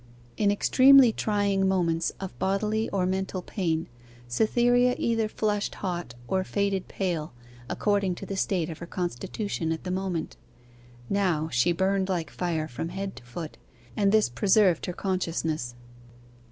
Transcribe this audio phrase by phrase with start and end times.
[0.35, 3.87] In extremely trying moments of bodily or mental pain,
[4.27, 7.33] Cytherea either flushed hot or faded pale,
[7.69, 10.37] according to the state of her constitution at the moment.
[11.07, 13.59] Now she burned like fire from head to foot,
[13.95, 15.75] and this preserved her consciousness.